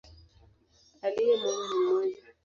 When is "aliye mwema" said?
1.05-1.67